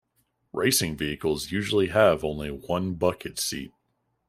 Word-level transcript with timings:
Racing 0.51 0.97
vehicles 0.97 1.51
usually 1.51 1.89
have 1.89 2.23
only 2.23 2.49
one 2.49 2.95
bucket 2.95 3.37
seat. 3.37 3.69